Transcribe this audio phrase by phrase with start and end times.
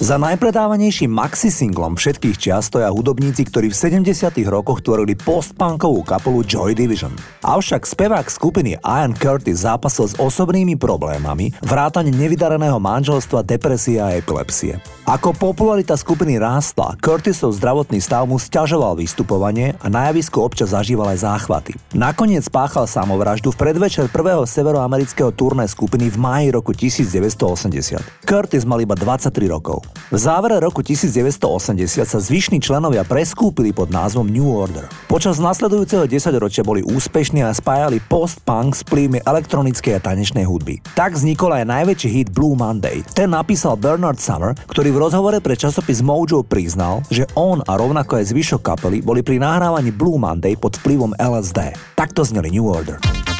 [0.00, 6.72] Za najpredávanejším maxi-singlom všetkých čias stoja hudobníci, ktorí v 70 rokoch tvorili post-punkovú kapelu Joy
[6.72, 7.12] Division.
[7.44, 14.80] Avšak spevák skupiny Ian Curtis zápasil s osobnými problémami, vrátane nevydareného manželstva, depresie a epilepsie.
[15.04, 21.12] Ako popularita skupiny rástla, Curtisov zdravotný stav mu stiažoval vystupovanie a na javisku občas zažíval
[21.12, 21.76] aj záchvaty.
[21.92, 28.00] Nakoniec páchal samovraždu v predvečer prvého severoamerického turné skupiny v máji roku 1980.
[28.24, 29.91] Curtis mal iba 23 rokov.
[30.12, 34.84] V závere roku 1980 sa zvyšní členovia preskúpili pod názvom New Order.
[35.08, 40.84] Počas nasledujúceho desaťročia boli úspešní a spájali post-punk s plými elektronickej a tanečnej hudby.
[40.92, 43.00] Tak vznikol aj najväčší hit Blue Monday.
[43.16, 48.20] Ten napísal Bernard Summer, ktorý v rozhovore pre časopis Mojo priznal, že on a rovnako
[48.20, 51.72] aj zvyšok kapely boli pri nahrávaní Blue Monday pod vplyvom LSD.
[51.96, 53.31] Takto zneli New Order.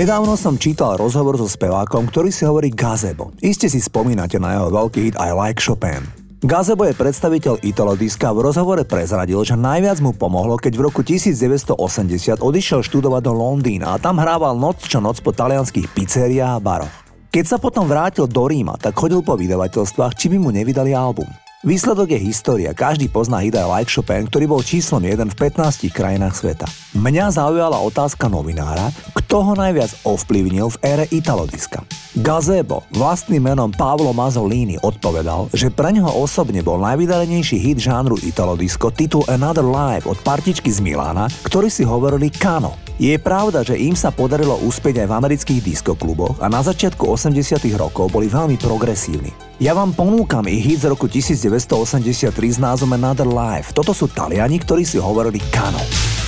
[0.00, 3.36] Nedávno som čítal rozhovor so spevákom, ktorý si hovorí Gazebo.
[3.44, 6.00] Iste si spomínate na jeho veľký hit I Like Chopin.
[6.40, 11.04] Gazebo je predstaviteľ Italo Diska v rozhovore prezradil, že najviac mu pomohlo, keď v roku
[11.04, 16.64] 1980 odišiel študovať do Londýna a tam hrával noc čo noc po talianských pizzeriách a
[16.64, 16.96] baroch.
[17.28, 21.28] Keď sa potom vrátil do Ríma, tak chodil po vydavateľstvách, či by mu nevydali album.
[21.60, 22.72] Výsledok je história.
[22.72, 26.64] Každý pozná hit Like Chopin, ktorý bol číslom 1 v 15 krajinách sveta.
[26.96, 31.84] Mňa zaujala otázka novinára, kto ho najviac ovplyvnil v ére Italodiska.
[32.16, 38.88] Gazebo, vlastným menom Pavlo Mazzolini, odpovedal, že pre neho osobne bol najvydarenejší hit žánru Italodisko
[38.88, 42.72] titul Another Life od partičky z Milána, ktorý si hovorili Kano.
[42.96, 47.60] Je pravda, že im sa podarilo uspieť aj v amerických diskokluboch a na začiatku 80
[47.76, 49.50] rokov boli veľmi progresívni.
[49.60, 51.04] Ja vám ponúkam ich hit z roku
[51.50, 53.74] 1983 s názvom Another Life.
[53.74, 56.19] Toto sú Taliani, ktorí si hovorili Kano.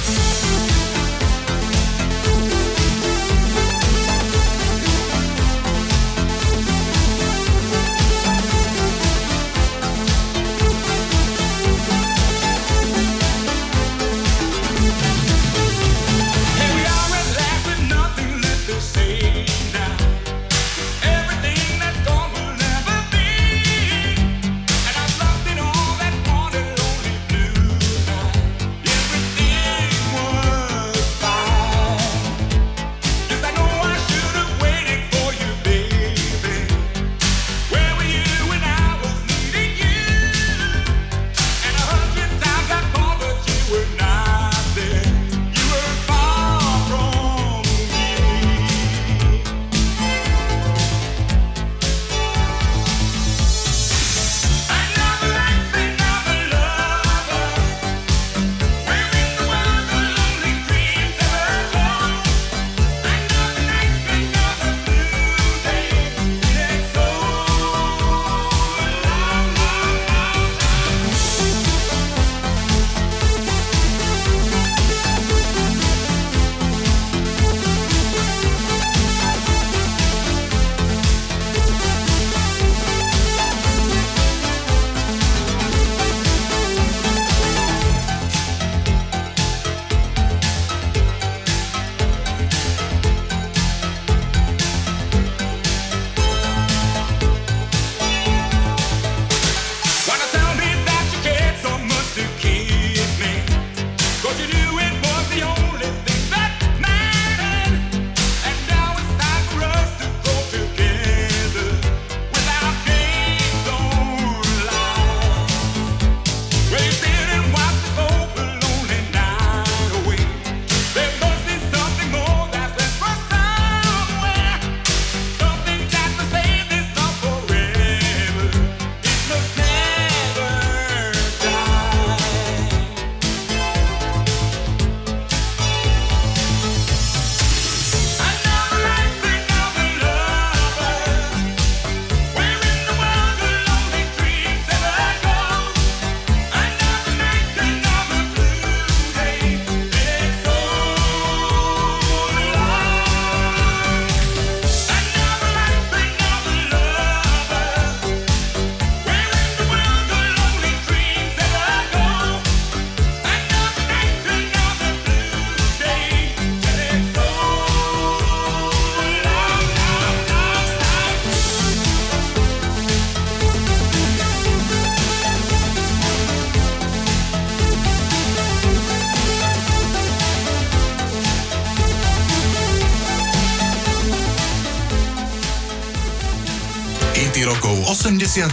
[187.93, 188.49] 80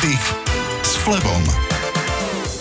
[0.84, 1.44] s Flebom.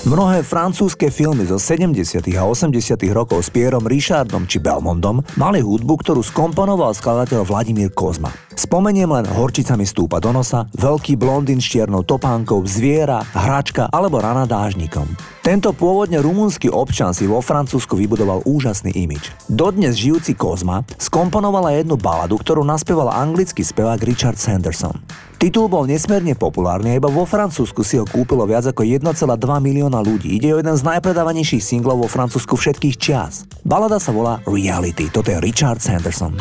[0.06, 2.23] Mnohé francúzske filmy zo 70.
[2.38, 2.94] a 80.
[3.11, 8.30] rokov s Pierom Richardom či Belmondom mali hudbu, ktorú skomponoval skladateľ Vladimír Kozma.
[8.54, 14.47] Spomeniem len Horčicami stúpa do nosa, Veľký blondín s čiernou topánkou, Zviera, Hračka alebo Rana
[14.47, 15.11] dážnikom.
[15.42, 19.35] Tento pôvodne rumunský občan si vo Francúzsku vybudoval úžasný imič.
[19.50, 25.26] Dodnes žijúci Kozma skomponovala jednu baladu, ktorú naspieval anglický spevák Richard Sanderson.
[25.38, 29.07] Titul bol nesmierne populárny a iba vo Francúzsku si ho kúpilo viac ako 1,2
[29.38, 30.35] milióna ľudí.
[30.35, 33.47] Ide o jeden z najpredávanejších singlov vo Francúzsku všetkých čias.
[33.62, 36.35] Balada sa volá Reality, toto je Richard Sanderson.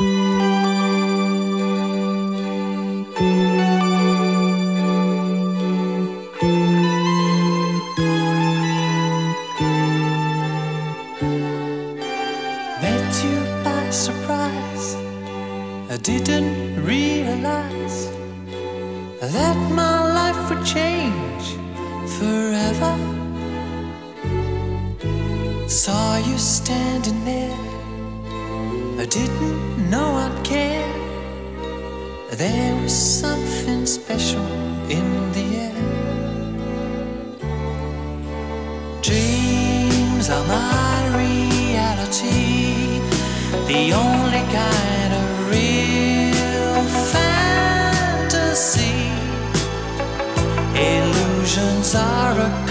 [22.78, 22.96] Forever.
[25.68, 27.58] Saw you standing there,
[29.00, 30.94] I didn't know I'd care.
[32.32, 34.46] There was something special
[34.90, 35.84] in the air.
[39.02, 43.02] Dreams are my reality,
[43.68, 48.98] the only kind of real fantasy.
[50.76, 52.67] Illusions are a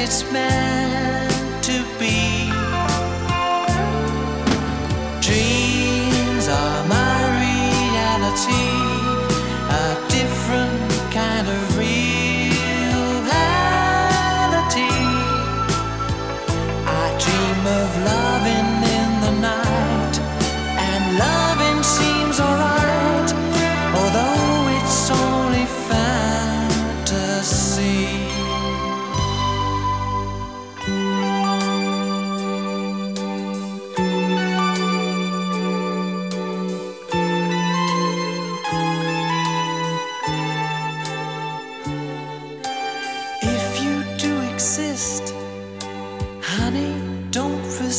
[0.00, 1.09] its man.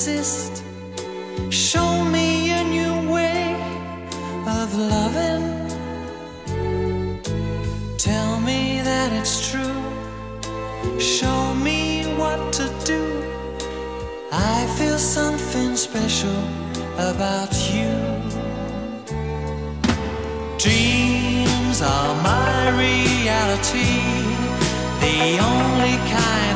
[0.05, 0.63] Don't.
[1.51, 3.53] Show me a new way
[4.47, 5.45] of loving.
[7.97, 9.81] Tell me that it's true.
[10.99, 13.03] Show me what to do.
[14.31, 16.41] I feel something special
[16.97, 17.93] about you.
[20.57, 24.01] Dreams are my reality,
[24.99, 26.50] the only kind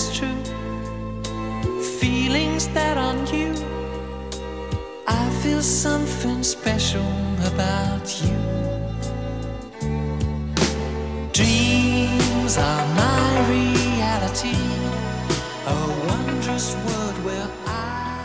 [0.00, 0.40] it's true.
[2.00, 3.52] Feelings that are new.
[5.04, 7.04] I feel something special
[7.44, 8.36] about you.
[11.36, 14.56] Dreams are my reality.
[15.68, 15.76] A
[16.08, 18.24] wondrous world where I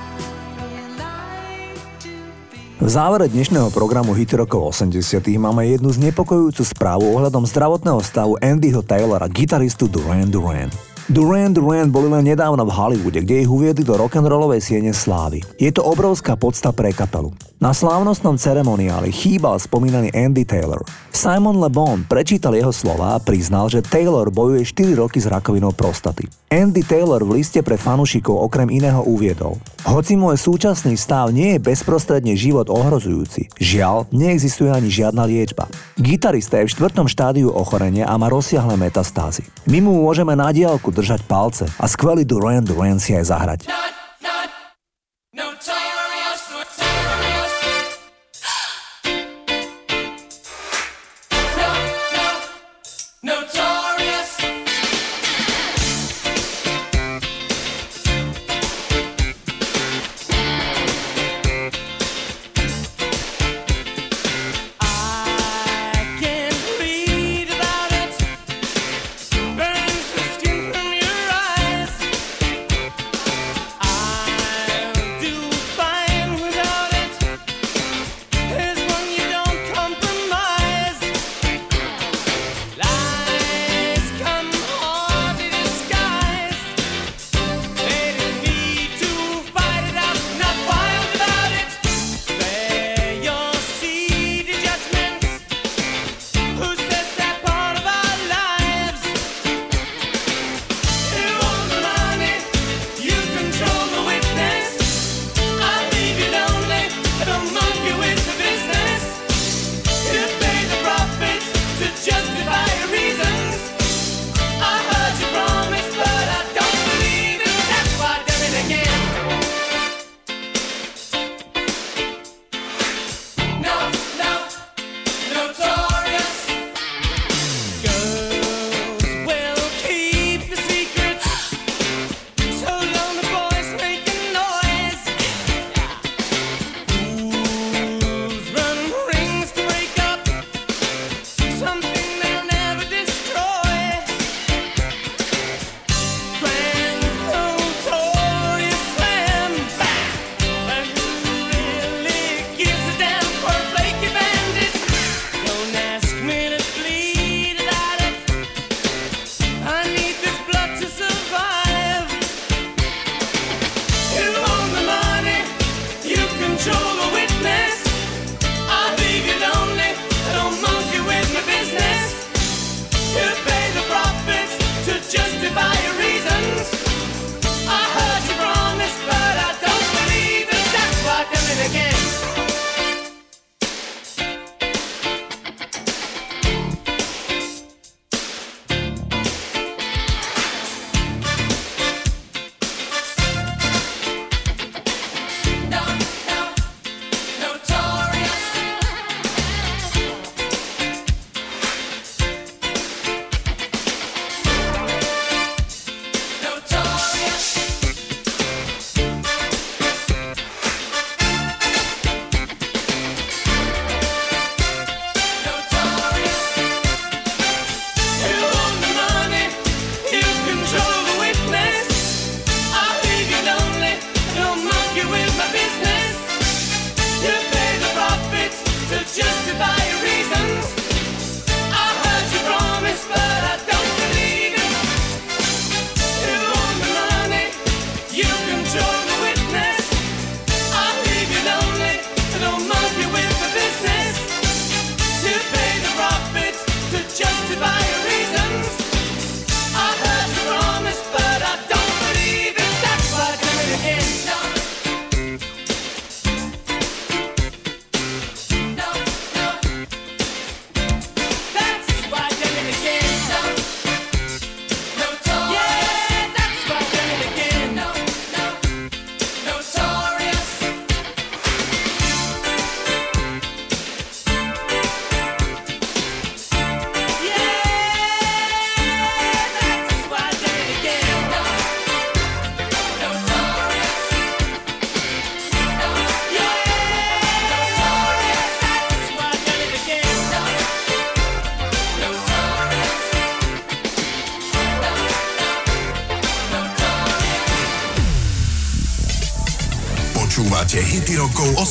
[0.95, 2.15] like to
[2.51, 2.63] be.
[2.79, 8.79] V závere dnešného programu Hit rokov 80 máme jednu znepokojujúcu správu ohľadom zdravotného stavu Andyho
[8.79, 10.94] Taylora, gitaristu Duran Duran.
[11.05, 15.37] Duran Duran boli len nedávno v Hollywoode, kde ich uviedli do rock'n'rollovej siene slávy.
[15.61, 17.29] Je to obrovská podsta pre kapelu.
[17.61, 20.81] Na slávnostnom ceremoniáli chýbal spomínaný Andy Taylor.
[21.13, 25.77] Simon Le Bon prečítal jeho slova a priznal, že Taylor bojuje 4 roky s rakovinou
[25.77, 26.25] prostaty.
[26.49, 29.61] Andy Taylor v liste pre fanúšikov okrem iného uviedol.
[29.85, 35.69] Hoci môj súčasný stav nie je bezprostredne život ohrozujúci, žiaľ, neexistuje ani žiadna liečba.
[35.95, 39.45] Gitarista je v štvrtom štádiu ochorenia a má rozsiahle metastázy.
[39.69, 43.59] My mu môžeme na diálku držať palce a skvelý Duran Duran si aj zahrať.
[45.35, 45.74] Notorious.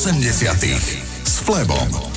[0.05, 2.14] 80 s Flebom.